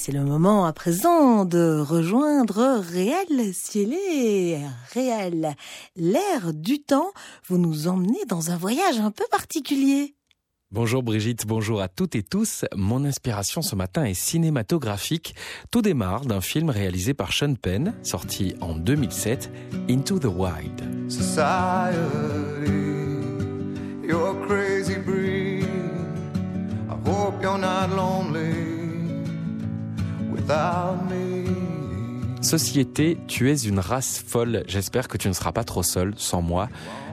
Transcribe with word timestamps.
c'est 0.00 0.12
le 0.12 0.24
moment 0.24 0.64
à 0.64 0.72
présent 0.72 1.44
de 1.44 1.78
rejoindre 1.78 2.80
Réel 2.80 3.52
Cielé. 3.52 4.58
Réel, 4.94 5.54
l'air 5.94 6.54
du 6.54 6.80
temps, 6.80 7.12
vous 7.46 7.58
nous 7.58 7.86
emmenez 7.86 8.24
dans 8.26 8.50
un 8.50 8.56
voyage 8.56 8.98
un 8.98 9.10
peu 9.10 9.26
particulier. 9.30 10.14
Bonjour 10.70 11.02
Brigitte, 11.02 11.46
bonjour 11.46 11.82
à 11.82 11.88
toutes 11.88 12.14
et 12.14 12.22
tous. 12.22 12.64
Mon 12.74 13.04
inspiration 13.04 13.60
ce 13.60 13.76
matin 13.76 14.04
est 14.04 14.14
cinématographique. 14.14 15.34
Tout 15.70 15.82
démarre 15.82 16.24
d'un 16.24 16.40
film 16.40 16.70
réalisé 16.70 17.12
par 17.12 17.34
Sean 17.34 17.54
Penn, 17.54 17.92
sorti 18.02 18.54
en 18.62 18.76
2007, 18.76 19.52
Into 19.90 20.18
the 20.18 20.24
Wild. 20.24 21.10
Society, 21.10 21.98
you're 24.02 24.34
crazy 24.46 24.96
breed. 24.96 25.68
I 26.88 26.94
hope 27.06 27.42
you're 27.42 27.58
not 27.58 27.94
lonely. 27.94 28.59
Société, 32.42 33.18
tu 33.28 33.50
es 33.50 33.54
une 33.54 33.78
race 33.78 34.24
folle. 34.26 34.64
J'espère 34.66 35.06
que 35.06 35.16
tu 35.16 35.28
ne 35.28 35.32
seras 35.32 35.52
pas 35.52 35.62
trop 35.62 35.82
seul 35.82 36.14
sans 36.16 36.42
moi 36.42 36.68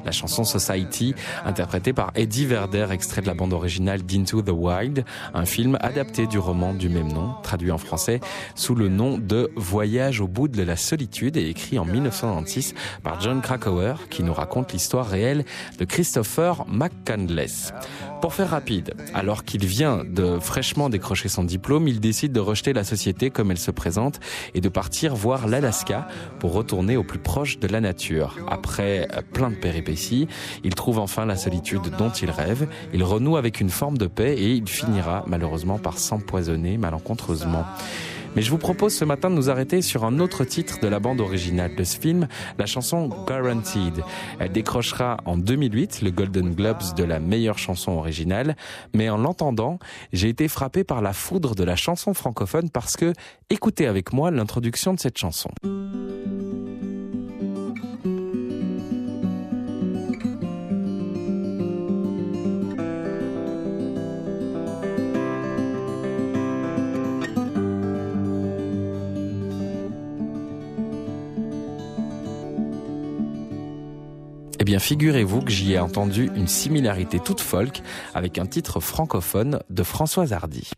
la 0.07 0.13
chanson 0.13 0.45
Society, 0.45 1.13
interprétée 1.45 1.91
par 1.91 2.11
Eddie 2.15 2.45
Verder, 2.45 2.87
extrait 2.91 3.21
de 3.21 3.27
la 3.27 3.33
bande 3.33 3.51
originale 3.51 4.03
d'Into 4.03 4.41
the 4.41 4.51
Wild, 4.51 5.03
un 5.33 5.45
film 5.45 5.77
adapté 5.81 6.27
du 6.27 6.39
roman 6.39 6.73
du 6.73 6.87
même 6.87 7.11
nom, 7.11 7.33
traduit 7.43 7.71
en 7.71 7.77
français 7.77 8.21
sous 8.55 8.73
le 8.73 8.87
nom 8.87 9.17
de 9.17 9.51
Voyage 9.57 10.21
au 10.21 10.27
bout 10.27 10.47
de 10.47 10.63
la 10.63 10.77
solitude 10.77 11.35
et 11.35 11.49
écrit 11.49 11.77
en 11.77 11.83
1996 11.83 12.73
par 13.03 13.19
John 13.19 13.41
Krakauer, 13.41 14.07
qui 14.09 14.23
nous 14.23 14.33
raconte 14.33 14.71
l'histoire 14.71 15.05
réelle 15.05 15.43
de 15.77 15.83
Christopher 15.83 16.65
McCandless. 16.69 17.73
Pour 18.21 18.33
faire 18.33 18.49
rapide, 18.49 18.95
alors 19.13 19.43
qu'il 19.43 19.65
vient 19.65 20.03
de 20.03 20.39
fraîchement 20.39 20.89
décrocher 20.89 21.27
son 21.27 21.43
diplôme, 21.43 21.87
il 21.87 21.99
décide 21.99 22.31
de 22.31 22.39
rejeter 22.39 22.73
la 22.73 22.83
société 22.83 23.29
comme 23.29 23.51
elle 23.51 23.59
se 23.59 23.71
présente 23.71 24.19
et 24.55 24.61
de 24.61 24.69
partir 24.69 25.15
voir 25.15 25.47
l'Alaska 25.47 26.07
pour 26.39 26.53
retourner 26.53 26.97
au 26.97 27.03
plus 27.03 27.19
proche 27.19 27.59
de 27.59 27.67
la 27.67 27.81
nature. 27.81 28.37
Après 28.49 29.07
plein 29.33 29.51
de 29.51 29.55
péripéties, 29.55 29.96
il 30.63 30.75
trouve 30.75 30.99
enfin 30.99 31.25
la 31.25 31.35
solitude 31.35 31.91
dont 31.97 32.09
il 32.09 32.29
rêve, 32.29 32.67
il 32.93 33.03
renoue 33.03 33.37
avec 33.37 33.59
une 33.59 33.69
forme 33.69 33.97
de 33.97 34.07
paix 34.07 34.33
et 34.37 34.51
il 34.51 34.67
finira 34.67 35.23
malheureusement 35.27 35.77
par 35.77 35.97
s'empoisonner 35.97 36.77
malencontreusement. 36.77 37.65
Mais 38.35 38.43
je 38.43 38.51
vous 38.51 38.59
propose 38.59 38.93
ce 38.93 39.03
matin 39.03 39.31
de 39.31 39.35
nous 39.35 39.49
arrêter 39.49 39.81
sur 39.81 40.05
un 40.05 40.19
autre 40.19 40.43
titre 40.43 40.79
de 40.79 40.87
la 40.87 40.99
bande 40.99 41.21
originale 41.21 41.75
de 41.75 41.83
ce 41.83 41.99
film, 41.99 42.27
la 42.59 42.67
chanson 42.67 43.07
Guaranteed. 43.25 44.03
Elle 44.39 44.51
décrochera 44.51 45.17
en 45.25 45.37
2008 45.37 46.03
le 46.03 46.11
Golden 46.11 46.53
Globes 46.53 46.93
de 46.95 47.03
la 47.03 47.19
meilleure 47.19 47.57
chanson 47.57 47.93
originale, 47.93 48.55
mais 48.93 49.09
en 49.09 49.17
l'entendant, 49.17 49.79
j'ai 50.13 50.29
été 50.29 50.47
frappé 50.47 50.83
par 50.83 51.01
la 51.01 51.13
foudre 51.13 51.55
de 51.55 51.63
la 51.63 51.75
chanson 51.75 52.13
francophone 52.13 52.69
parce 52.69 52.95
que, 52.95 53.13
écoutez 53.49 53.87
avec 53.87 54.13
moi 54.13 54.29
l'introduction 54.29 54.93
de 54.93 54.99
cette 54.99 55.17
chanson. 55.17 55.49
Eh 74.59 74.63
bien, 74.63 74.79
figurez-vous 74.79 75.41
que 75.41 75.51
j'y 75.51 75.73
ai 75.73 75.79
entendu 75.79 76.31
une 76.35 76.47
similarité 76.47 77.19
toute 77.19 77.41
folk 77.41 77.81
avec 78.15 78.39
un 78.39 78.45
titre 78.47 78.79
francophone 78.79 79.59
de 79.69 79.83
Françoise 79.83 80.33
Hardy. 80.33 80.71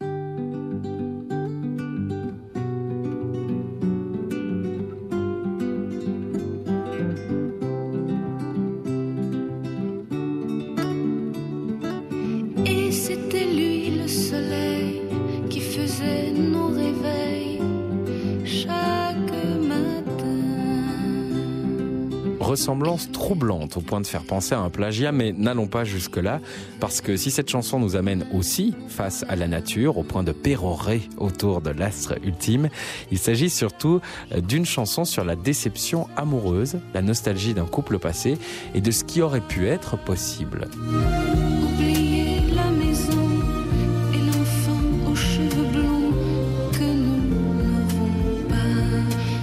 Ressemblance 22.50 23.12
troublante 23.12 23.78
au 23.78 23.82
point 23.82 24.02
de 24.02 24.08
faire 24.08 24.24
penser 24.24 24.56
à 24.56 24.60
un 24.60 24.72
plagiat, 24.72 25.12
mais 25.12 25.34
n'allons 25.34 25.68
pas 25.68 25.84
jusque-là, 25.84 26.42
parce 26.80 27.00
que 27.00 27.16
si 27.16 27.30
cette 27.30 27.48
chanson 27.48 27.80
nous 27.80 27.96
amène 27.96 28.26
aussi 28.34 28.74
face 28.88 29.24
à 29.30 29.36
la 29.36 29.48
nature, 29.48 30.00
au 30.00 30.04
point 30.04 30.24
de 30.24 30.32
pérorer 30.32 31.02
autour 31.18 31.62
de 31.62 31.70
l'astre 31.70 32.16
ultime, 32.24 32.70
il 33.12 33.20
s'agit 33.20 33.52
surtout 33.52 34.02
d'une 34.36 34.66
chanson 34.66 35.06
sur 35.06 35.24
la 35.24 35.36
déception 35.36 36.08
amoureuse, 36.18 36.80
la 36.96 37.04
nostalgie 37.04 37.54
d'un 37.54 37.66
couple 37.66 38.00
passé 38.00 38.40
et 38.74 38.82
de 38.82 38.90
ce 38.90 39.04
qui 39.04 39.22
aurait 39.22 39.42
pu 39.42 39.68
être 39.68 39.96
possible. 39.98 40.68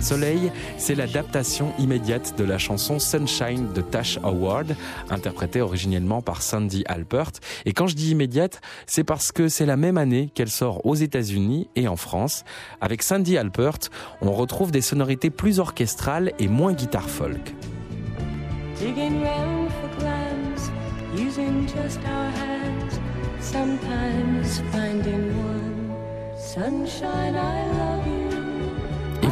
Soleil, 0.06 0.52
c'est 0.78 0.94
l'adaptation 0.94 1.72
immédiate 1.80 2.38
de 2.38 2.44
la 2.44 2.58
chanson 2.58 3.00
Sunshine 3.00 3.72
de 3.72 3.80
Tash 3.80 4.20
Howard, 4.22 4.76
interprétée 5.10 5.60
originellement 5.60 6.22
par 6.22 6.42
Sandy 6.42 6.84
Alpert. 6.86 7.32
Et 7.64 7.72
quand 7.72 7.88
je 7.88 7.96
dis 7.96 8.12
immédiate, 8.12 8.60
c'est 8.86 9.02
parce 9.02 9.32
que 9.32 9.48
c'est 9.48 9.66
la 9.66 9.76
même 9.76 9.98
année 9.98 10.30
qu'elle 10.32 10.48
sort 10.48 10.86
aux 10.86 10.94
États-Unis 10.94 11.68
et 11.74 11.88
en 11.88 11.96
France. 11.96 12.44
Avec 12.80 13.02
Sandy 13.02 13.36
Alpert, 13.36 13.80
on 14.20 14.30
retrouve 14.30 14.70
des 14.70 14.80
sonorités 14.80 15.30
plus 15.30 15.58
orchestrales 15.58 16.32
et 16.38 16.46
moins 16.46 16.72
guitare 16.72 17.10
folk. 17.10 17.52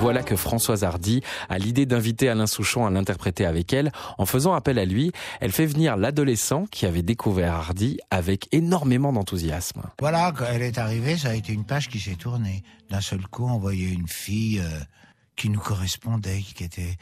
Voilà 0.05 0.23
que 0.23 0.37
Françoise 0.37 0.85
Hardy 0.85 1.23
a 1.49 1.57
l'idée 1.57 1.87
d'inviter 1.87 2.29
Alain 2.29 2.47
Souchon 2.47 2.85
à 2.85 2.91
l'interpréter 2.91 3.47
avec 3.47 3.73
elle. 3.73 3.91
En 4.19 4.27
faisant 4.27 4.53
appel 4.53 4.79
à 4.79 4.85
lui, 4.85 5.13
elle 5.41 5.51
fait 5.51 5.65
venir 5.65 5.97
l'adolescent 5.97 6.67
qui 6.67 6.85
avait 6.85 7.01
découvert 7.01 7.55
Hardy 7.55 7.97
avec 8.11 8.47
énormément 8.53 9.15
d'enthousiasme. 9.15 9.81
Voilà, 10.01 10.31
quand 10.37 10.45
elle 10.45 10.61
est 10.61 10.77
arrivée, 10.77 11.17
ça 11.17 11.31
a 11.31 11.35
été 11.35 11.55
une 11.55 11.65
page 11.65 11.89
qui 11.89 12.01
s'est 12.01 12.17
tournée. 12.17 12.63
D'un 12.91 13.01
seul 13.01 13.27
coup, 13.29 13.47
on 13.47 13.57
voyait 13.57 13.89
une 13.89 14.07
fille 14.07 14.61
euh, 14.61 14.79
qui 15.37 15.49
nous 15.49 15.59
correspondait, 15.59 16.43
qui 16.55 16.65
était 16.65 16.99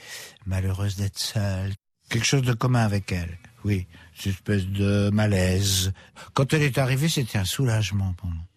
malheureuse 0.46 0.94
d'être 0.94 1.18
seule. 1.18 1.72
Quelque 2.08 2.26
chose 2.26 2.42
de 2.42 2.52
commun 2.52 2.84
avec 2.84 3.10
elle, 3.10 3.36
oui. 3.64 3.88
Une 4.24 4.30
espèce 4.30 4.66
de 4.66 5.10
malaise. 5.10 5.92
Quand 6.34 6.52
elle 6.52 6.62
est 6.62 6.78
arrivée, 6.78 7.08
c'était 7.08 7.38
un 7.38 7.44
soulagement 7.44 8.12
pour 8.16 8.28
nous. 8.28 8.51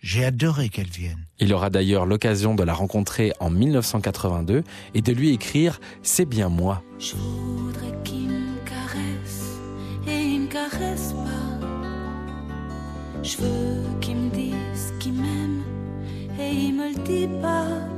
J'ai 0.00 0.24
adoré 0.24 0.68
qu'elle 0.68 0.88
vienne. 0.88 1.24
Il 1.40 1.52
aura 1.52 1.70
d'ailleurs 1.70 2.06
l'occasion 2.06 2.54
de 2.54 2.62
la 2.62 2.72
rencontrer 2.72 3.32
en 3.40 3.50
1982 3.50 4.62
et 4.94 5.02
de 5.02 5.12
lui 5.12 5.30
écrire 5.30 5.80
C'est 6.02 6.24
bien 6.24 6.48
moi. 6.48 6.82
Je 6.98 7.16
voudrais 7.16 7.92
qu'il 8.04 8.28
me 8.28 8.58
caresse 8.64 9.58
et 10.06 10.22
il 10.22 10.40
me 10.42 10.46
caresse 10.46 11.12
pas. 11.12 11.66
Je 13.22 13.36
veux 13.38 14.00
qu'il 14.00 14.16
me 14.16 14.30
dise 14.30 14.94
qu'il 15.00 15.14
m'aime 15.14 15.62
et 16.40 16.52
il 16.52 16.74
me 16.74 16.88
le 16.90 17.04
dit 17.04 17.28
pas. 17.42 17.97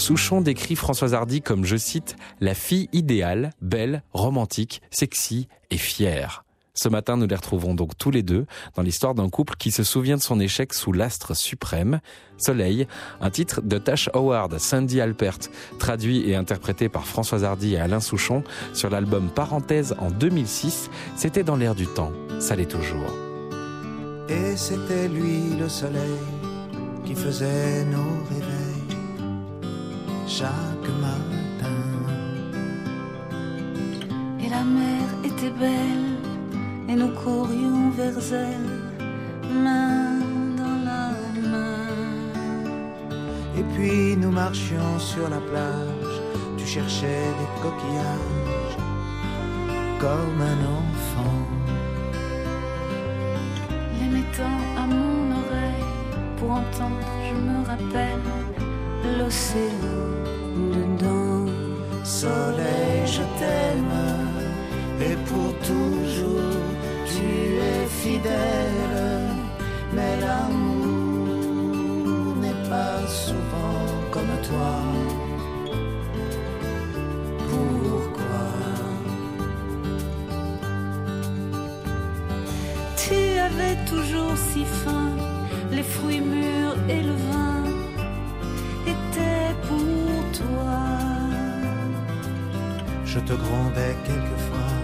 Souchon 0.00 0.40
décrit 0.40 0.76
Françoise 0.76 1.12
Hardy 1.12 1.42
comme, 1.42 1.66
je 1.66 1.76
cite, 1.76 2.16
la 2.40 2.54
fille 2.54 2.88
idéale, 2.94 3.50
belle, 3.60 4.02
romantique, 4.14 4.80
sexy 4.90 5.46
et 5.70 5.76
fière. 5.76 6.44
Ce 6.72 6.88
matin, 6.88 7.18
nous 7.18 7.26
les 7.26 7.36
retrouvons 7.36 7.74
donc 7.74 7.98
tous 7.98 8.10
les 8.10 8.22
deux 8.22 8.46
dans 8.76 8.82
l'histoire 8.82 9.14
d'un 9.14 9.28
couple 9.28 9.56
qui 9.58 9.70
se 9.70 9.84
souvient 9.84 10.16
de 10.16 10.22
son 10.22 10.40
échec 10.40 10.72
sous 10.72 10.92
l'astre 10.92 11.36
suprême, 11.36 12.00
Soleil, 12.38 12.86
un 13.20 13.28
titre 13.28 13.60
de 13.60 13.76
Tash 13.76 14.08
Howard, 14.14 14.58
Sandy 14.58 15.02
Alpert, 15.02 15.38
traduit 15.78 16.30
et 16.30 16.34
interprété 16.34 16.88
par 16.88 17.06
Françoise 17.06 17.44
Hardy 17.44 17.74
et 17.74 17.78
Alain 17.78 18.00
Souchon 18.00 18.42
sur 18.72 18.88
l'album 18.88 19.28
Parenthèse 19.28 19.94
en 19.98 20.10
2006. 20.10 20.88
C'était 21.14 21.44
dans 21.44 21.56
l'air 21.56 21.74
du 21.74 21.86
temps, 21.86 22.12
ça 22.38 22.56
l'est 22.56 22.70
toujours. 22.70 23.12
Et 24.30 24.56
c'était 24.56 25.08
lui 25.08 25.58
le 25.58 25.68
soleil 25.68 26.16
qui 27.04 27.14
faisait 27.14 27.84
nos 27.84 28.69
chaque 30.30 30.88
matin. 31.06 31.80
Et 34.42 34.48
la 34.48 34.62
mer 34.62 35.06
était 35.24 35.54
belle 35.64 36.12
et 36.88 36.94
nous 36.94 37.12
courions 37.22 37.90
vers 37.90 38.18
elle, 38.32 38.70
main 39.64 40.20
dans 40.60 40.78
la 40.90 41.06
main. 41.52 41.88
Et 43.58 43.64
puis 43.74 44.16
nous 44.16 44.30
marchions 44.30 44.98
sur 44.98 45.28
la 45.28 45.40
plage, 45.50 46.16
tu 46.56 46.64
cherchais 46.64 47.26
des 47.40 47.50
coquillages 47.64 48.76
comme 49.98 50.40
un 50.52 50.60
enfant. 50.80 51.40
Les 53.98 54.10
mettant 54.16 54.58
à 54.80 54.86
mon 54.86 55.32
oreille 55.42 55.88
pour 56.38 56.50
entendre, 56.52 57.10
je 57.28 57.34
me 57.46 57.56
rappelle 57.70 58.49
l'océan 59.18 60.02
dedans. 60.74 61.46
Soleil, 62.04 63.06
je 63.06 63.22
t'aime, 63.38 63.98
et 65.00 65.16
pour 65.28 65.50
toujours 65.70 66.64
tu 67.06 67.28
es 67.72 67.86
fidèle, 68.02 69.02
mais 69.94 70.14
l'amour 70.20 71.56
n'est 72.42 72.62
pas 72.68 72.98
souvent 73.06 73.84
comme 74.10 74.34
toi. 74.48 74.74
Pourquoi? 77.48 78.46
Tu 82.96 83.18
avais 83.48 83.76
toujours 83.88 84.36
si 84.36 84.62
faim, 84.64 85.12
les 85.70 85.82
fruits 85.82 86.20
mûrs 86.20 86.76
et 86.88 87.02
le 87.02 87.12
vin 87.12 87.59
Je 93.12 93.18
te 93.18 93.32
grondais 93.32 93.96
quelquefois 94.04 94.76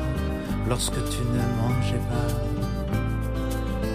lorsque 0.68 1.00
tu 1.10 1.20
ne 1.36 1.44
mangeais 1.60 2.02
pas. 2.10 2.34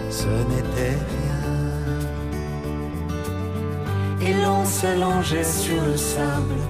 Ce 0.09 0.31
n'était 0.51 0.97
rien. 1.11 1.41
Et 4.21 4.33
l'on 4.41 4.63
s'allongeait 4.63 5.43
sur 5.43 5.83
le 5.83 5.97
sable, 5.97 6.61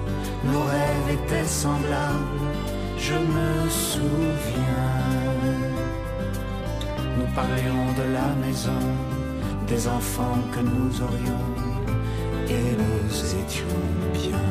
nos 0.44 0.64
rêves 0.64 1.10
étaient 1.12 1.46
semblables, 1.46 2.50
je 2.98 3.14
me 3.14 3.70
souviens. 3.70 4.98
Nous 7.16 7.32
parlions 7.32 7.86
de 7.96 8.06
la 8.12 8.28
maison, 8.44 8.82
des 9.68 9.86
enfants 9.86 10.40
que 10.52 10.60
nous 10.62 11.00
aurions, 11.00 11.46
et 12.48 12.76
nous 12.82 13.10
étions 13.40 13.82
bien. 14.14 14.46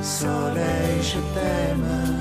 Soleil, 0.00 1.02
je 1.02 1.18
t'aime, 1.34 2.19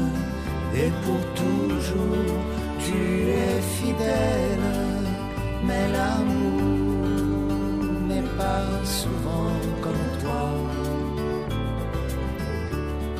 et 0.81 0.92
pour 1.04 1.22
toujours 1.42 2.40
tu 2.86 3.00
es 3.46 3.62
fidèle, 3.78 4.70
mais 5.68 5.86
l'amour 5.96 6.62
n'est 8.10 8.30
pas 8.42 8.68
souvent 9.00 9.58
comme 9.84 10.08
toi. 10.22 10.46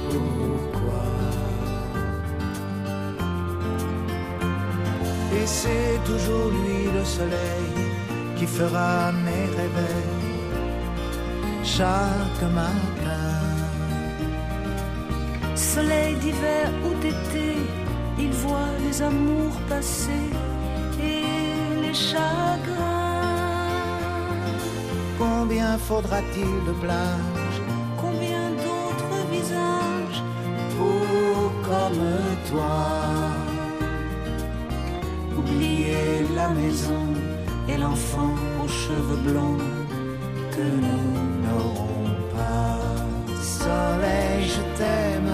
Pourquoi? 0.10 1.08
Et 5.38 5.46
c'est 5.46 5.96
toujours 6.10 6.50
lui 6.60 6.82
le 6.98 7.04
soleil 7.18 7.74
qui 8.38 8.46
fera 8.46 9.12
mes 9.26 9.46
réveils 9.60 10.40
chaque 11.64 12.44
matin. 12.60 13.39
Soleil 15.60 16.16
d'hiver 16.16 16.72
ou 16.86 16.94
d'été, 17.02 17.58
il 18.18 18.32
voit 18.32 18.74
les 18.86 19.02
amours 19.02 19.60
passer 19.68 20.28
et 21.02 21.82
les 21.82 21.94
chagrins. 21.94 22.78
Combien 25.18 25.78
faudra-t-il 25.78 26.54
de 26.68 26.74
plages? 26.82 27.62
Combien 28.02 28.46
d'autres 28.64 29.22
visages? 29.32 30.24
Pour 30.78 31.52
comme 31.70 32.06
toi 32.50 32.80
oublier 35.38 36.26
la 36.36 36.48
maison 36.50 37.06
et 37.68 37.78
l'enfant 37.78 38.34
aux 38.64 38.68
cheveux 38.68 39.22
blonds 39.28 39.66
que 40.56 40.66
nous 40.86 41.10
n'aurons 41.44 42.10
pas. 42.34 42.80
Soleil, 43.42 44.48
je 44.56 44.64
t'aime, 44.78 45.34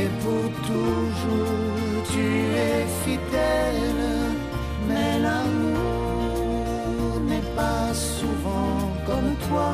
et 0.00 0.10
pour 0.22 0.48
toujours 0.70 2.02
tu 2.12 2.26
es 2.68 2.86
fidèle, 3.04 4.06
mais 4.88 5.12
l'amour 5.24 7.20
n'est 7.28 7.48
pas 7.56 7.86
souvent 7.92 8.78
comme 9.06 9.32
toi. 9.46 9.72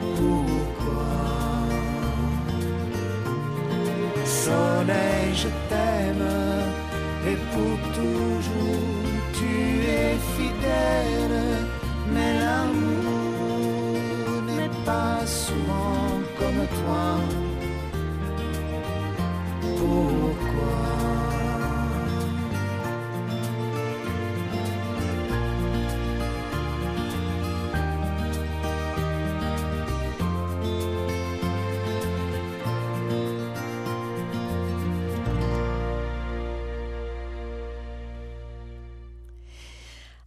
Pourquoi? 0.00 1.12
Soleil, 4.24 5.28
je 5.42 5.50
t'aime, 5.68 6.30
et 7.30 7.38
pour 7.52 7.78
toujours 7.98 9.02
tu 9.38 9.54
es 10.02 10.14
fidèle, 10.36 11.40
mais 12.14 12.32
l'amour 12.44 14.32
n'est 14.56 14.76
pas 14.86 15.18
souvent 15.26 16.08
comme 16.38 16.62
toi. 16.80 17.04
Pourquoi 19.88 20.17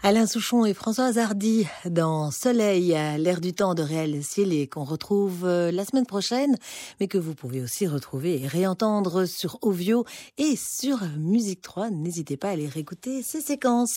Alain 0.04 0.26
Souchon 0.26 0.66
et 0.66 0.74
Françoise 0.74 1.20
Hardy 1.20 1.68
dans 1.86 2.32
Soleil, 2.32 2.98
l'air 3.20 3.40
du 3.40 3.54
temps 3.54 3.76
de 3.76 3.84
Réel 3.84 4.24
Ciel 4.24 4.68
qu'on 4.68 4.84
retrouve 4.84 5.46
euh, 5.46 5.72
la 5.72 5.86
semaine 5.86 6.08
prochaine, 6.08 6.58
mais 7.00 7.08
que 7.08 7.20
vous 7.20 7.36
pouvez 7.36 7.62
aussi 7.62 7.86
retrouver 7.86 8.42
et 8.42 8.48
réentendre 8.48 9.28
sur 9.28 9.60
Ovio 9.62 10.06
et 10.40 10.56
sur 10.56 10.98
Musique 11.20 11.62
3. 11.62 11.92
N'hésitez 11.92 12.36
pas 12.36 12.48
à 12.48 12.52
aller 12.54 12.68
réécouter 12.68 13.22
ces 13.22 13.42
séquences. 13.42 13.90